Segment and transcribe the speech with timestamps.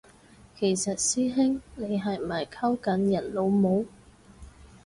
[0.55, 3.85] 其實師兄你係咪溝緊人老母？